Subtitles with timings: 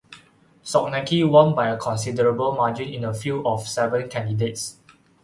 [0.63, 4.79] Soknacki won by a considerable margin in a field of seven candidates.